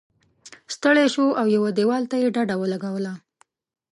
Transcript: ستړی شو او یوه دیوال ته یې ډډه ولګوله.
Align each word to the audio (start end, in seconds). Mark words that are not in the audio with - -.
ستړی 0.75 1.05
شو 1.13 1.25
او 1.39 1.45
یوه 1.55 1.69
دیوال 1.77 2.03
ته 2.11 2.15
یې 2.21 2.33
ډډه 2.35 2.55
ولګوله. 2.57 3.13